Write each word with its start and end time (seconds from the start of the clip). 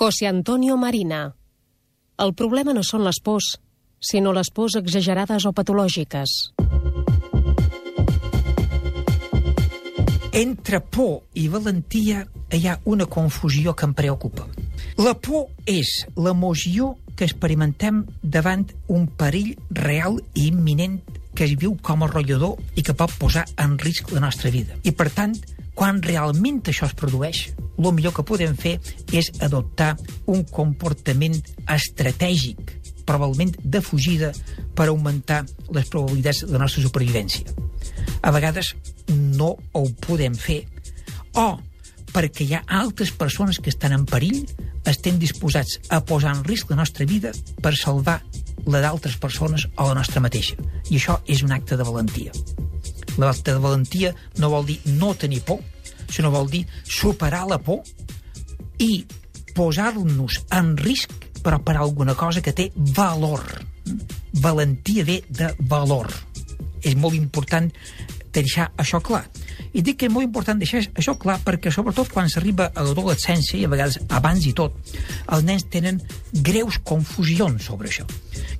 José 0.00 0.26
Antonio 0.26 0.78
Marina. 0.78 1.34
El 2.16 2.30
problema 2.32 2.72
no 2.72 2.80
són 2.80 3.02
les 3.04 3.18
pors, 3.20 3.50
sinó 4.00 4.30
les 4.32 4.48
pors 4.48 4.78
exagerades 4.78 5.44
o 5.44 5.52
patològiques. 5.52 6.32
Entre 10.40 10.80
por 10.80 11.12
i 11.36 11.44
valentia 11.52 12.24
hi 12.48 12.62
ha 12.64 12.78
una 12.88 13.04
confusió 13.12 13.76
que 13.76 13.84
em 13.90 13.92
preocupa. 13.92 14.48
La 14.96 15.12
por 15.12 15.50
és 15.68 15.92
l'emoció 16.16 16.94
que 17.12 17.28
experimentem 17.28 18.06
davant 18.22 18.70
un 18.88 19.04
perill 19.20 19.52
real 19.84 20.16
i 20.32 20.48
imminent 20.48 21.02
que 21.36 21.44
es 21.44 21.58
viu 21.60 21.76
com 21.84 22.00
a 22.00 22.08
rotllador 22.08 22.56
i 22.72 22.80
que 22.80 22.96
pot 22.96 23.12
posar 23.20 23.44
en 23.60 23.76
risc 23.76 24.16
la 24.16 24.24
nostra 24.24 24.48
vida. 24.48 24.80
I, 24.80 24.96
per 24.96 25.12
tant, 25.12 25.36
quan 25.80 26.02
realment 26.04 26.58
això 26.68 26.84
es 26.90 26.92
produeix, 26.92 27.38
el 27.80 27.94
millor 27.96 28.12
que 28.12 28.24
podem 28.28 28.52
fer 28.52 28.74
és 29.16 29.30
adoptar 29.40 29.94
un 30.28 30.42
comportament 30.52 31.38
estratègic, 31.72 32.74
probablement 33.08 33.54
de 33.64 33.80
fugida, 33.80 34.28
per 34.76 34.90
augmentar 34.90 35.40
les 35.72 35.88
probabilitats 35.88 36.44
de 36.44 36.52
la 36.52 36.60
nostra 36.66 36.84
supervivència. 36.84 37.56
A 38.20 38.28
vegades 38.36 38.74
no 39.08 39.54
ho 39.72 39.84
podem 40.04 40.36
fer, 40.36 40.66
o 41.32 41.48
perquè 42.12 42.44
hi 42.44 42.58
ha 42.58 42.64
altres 42.82 43.16
persones 43.16 43.56
que 43.56 43.72
estan 43.72 43.96
en 43.96 44.04
perill, 44.04 44.44
estem 44.84 45.16
disposats 45.16 45.78
a 45.88 46.04
posar 46.04 46.36
en 46.36 46.44
risc 46.44 46.68
la 46.68 46.82
nostra 46.82 47.08
vida 47.08 47.32
per 47.64 47.72
salvar 47.72 48.20
la 48.68 48.84
d'altres 48.84 49.16
persones 49.16 49.64
o 49.78 49.88
la 49.88 49.96
nostra 50.02 50.20
mateixa. 50.20 50.60
I 50.90 51.00
això 51.00 51.22
és 51.24 51.40
un 51.46 51.56
acte 51.56 51.80
de 51.80 51.88
valentia. 51.88 52.36
De 53.16 53.58
valentia 53.58 54.14
no 54.38 54.50
vol 54.50 54.66
dir 54.66 54.80
no 54.86 55.14
tenir 55.14 55.42
por, 55.46 55.60
sinó 56.10 56.30
vol 56.30 56.50
dir 56.50 56.66
superar 56.84 57.46
la 57.48 57.58
por 57.58 57.82
i 58.78 59.04
posar-nos 59.54 60.40
en 60.56 60.76
risc 60.78 61.30
però 61.42 61.60
per 61.64 61.76
alguna 61.76 62.14
cosa 62.14 62.42
que 62.42 62.52
té 62.52 62.70
valor. 62.76 63.42
Valentia 64.40 65.04
ve 65.04 65.22
de 65.28 65.50
valor. 65.68 66.10
És 66.82 66.96
molt 66.96 67.16
important 67.16 67.70
deixar 68.32 68.70
això 68.78 69.00
clar. 69.02 69.24
I 69.72 69.82
dic 69.86 70.00
que 70.00 70.08
és 70.08 70.12
molt 70.12 70.26
important 70.26 70.58
deixar 70.58 70.82
això 70.98 71.16
clar 71.18 71.38
perquè, 71.44 71.70
sobretot, 71.72 72.10
quan 72.12 72.30
s'arriba 72.30 72.70
a 72.74 72.84
l'adolescència, 72.84 73.58
i 73.58 73.66
a 73.66 73.70
vegades 73.70 73.98
abans 74.08 74.46
i 74.46 74.54
tot, 74.56 74.76
els 75.30 75.44
nens 75.46 75.66
tenen 75.70 76.00
greus 76.46 76.80
confusions 76.84 77.66
sobre 77.70 77.90
això. 77.90 78.06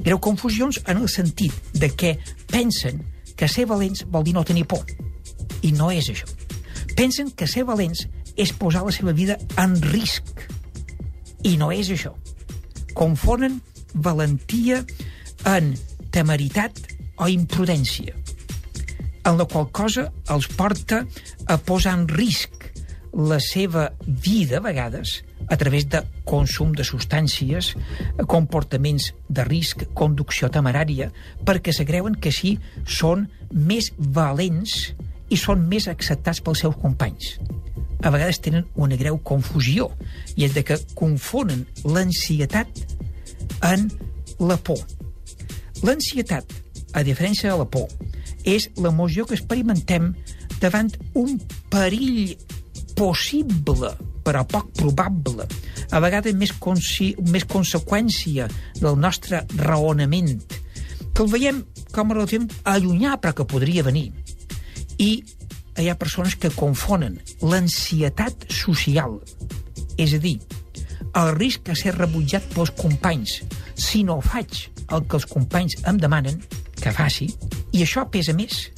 Greus 0.00 0.22
confusions 0.22 0.80
en 0.86 1.02
el 1.02 1.08
sentit 1.10 1.54
de 1.74 1.90
que 1.94 2.16
pensen 2.50 3.02
que 3.40 3.48
ser 3.48 3.64
valents 3.64 4.04
vol 4.12 4.26
dir 4.26 4.34
no 4.36 4.44
tenir 4.44 4.66
por. 4.68 4.84
I 5.64 5.72
no 5.72 5.88
és 5.92 6.10
això. 6.12 6.28
Pensen 6.96 7.30
que 7.32 7.48
ser 7.48 7.64
valents 7.64 8.04
és 8.36 8.52
posar 8.52 8.84
la 8.84 8.92
seva 8.92 9.14
vida 9.16 9.38
en 9.60 9.78
risc. 9.88 10.44
I 11.48 11.56
no 11.56 11.70
és 11.72 11.88
això. 11.92 12.12
Confonen 12.92 13.60
valentia 13.94 14.82
en 15.48 15.72
temeritat 16.12 16.82
o 17.20 17.28
imprudència, 17.32 18.12
en 19.24 19.38
la 19.38 19.46
qual 19.48 19.70
cosa 19.72 20.08
els 20.32 20.48
porta 20.56 21.04
a 21.48 21.56
posar 21.56 21.96
en 21.96 22.06
risc 22.10 22.68
la 23.16 23.40
seva 23.40 23.90
vida, 24.04 24.58
a 24.58 24.64
vegades, 24.64 25.20
a 25.50 25.56
través 25.58 25.88
de 25.90 26.00
consum 26.24 26.72
de 26.72 26.86
substàncies, 26.86 27.74
comportaments 28.30 29.10
de 29.28 29.44
risc, 29.44 29.82
conducció 29.98 30.48
temerària, 30.48 31.10
perquè 31.44 31.74
se 31.74 31.84
creuen 31.84 32.14
que 32.14 32.30
així 32.30 32.54
són 32.86 33.26
més 33.50 33.90
valents 33.98 34.94
i 35.30 35.38
són 35.38 35.66
més 35.68 35.88
acceptats 35.90 36.40
pels 36.46 36.62
seus 36.62 36.78
companys. 36.78 37.34
A 38.00 38.12
vegades 38.14 38.38
tenen 38.40 38.68
una 38.80 38.96
greu 38.96 39.18
confusió, 39.26 39.90
i 40.38 40.46
és 40.46 40.54
de 40.54 40.62
que 40.64 40.78
confonen 40.94 41.66
l'ansietat 41.84 42.70
en 43.66 43.90
la 44.38 44.56
por. 44.56 44.80
L'ansietat, 45.82 46.46
a 46.94 47.02
diferència 47.06 47.50
de 47.50 47.58
la 47.58 47.66
por, 47.66 47.90
és 48.46 48.70
l'emoció 48.78 49.26
que 49.26 49.36
experimentem 49.36 50.14
davant 50.62 50.92
un 51.18 51.36
perill 51.72 52.36
possible, 52.96 53.92
però 54.30 54.44
poc 54.46 54.68
probable, 54.78 55.48
a 55.90 55.98
vegades 55.98 56.36
més, 56.38 56.52
més 57.34 57.46
conseqüència 57.50 58.46
del 58.78 58.98
nostre 59.02 59.42
raonament, 59.58 60.36
que 61.10 61.24
el 61.24 61.32
veiem 61.32 61.64
com 61.90 62.12
a 62.12 62.14
relativament 62.20 62.52
allunyar, 62.70 63.16
però 63.18 63.34
que 63.34 63.48
podria 63.50 63.82
venir. 63.82 64.12
I 65.02 65.10
hi 65.80 65.88
ha 65.90 65.98
persones 65.98 66.36
que 66.38 66.52
confonen 66.54 67.18
l'ansietat 67.42 68.46
social, 68.54 69.18
és 69.98 70.14
a 70.14 70.22
dir, 70.22 70.36
el 71.18 71.32
risc 71.34 71.66
de 71.66 71.74
ser 71.74 71.96
rebutjat 71.96 72.46
pels 72.54 72.70
companys 72.78 73.40
si 73.74 74.04
no 74.06 74.20
faig 74.22 74.68
el 74.94 75.02
que 75.08 75.18
els 75.18 75.26
companys 75.26 75.80
em 75.90 75.98
demanen 75.98 76.38
que 76.78 76.94
faci, 76.94 77.26
i 77.74 77.82
això 77.82 78.06
pesa 78.06 78.36
més 78.36 78.68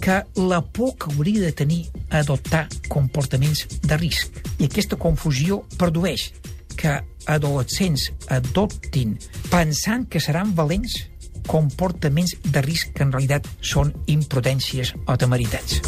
que 0.00 0.22
la 0.36 0.60
por 0.62 0.96
que 0.96 1.12
hauria 1.12 1.42
de 1.42 1.52
tenir 1.52 1.86
a 2.10 2.18
adoptar 2.20 2.68
comportaments 2.88 3.66
de 3.82 3.96
risc. 3.96 4.38
I 4.58 4.68
aquesta 4.68 4.96
confusió 4.96 5.62
produeix 5.76 6.30
que 6.78 7.00
adolescents 7.26 8.10
adoptin, 8.32 9.18
pensant 9.50 10.06
que 10.08 10.22
seran 10.22 10.54
valents, 10.54 11.00
comportaments 11.48 12.36
de 12.44 12.62
risc 12.62 12.92
que 12.94 13.06
en 13.06 13.14
realitat 13.14 13.48
són 13.64 13.94
imprudències 14.06 14.94
o 15.06 15.16
temeritats. 15.16 15.82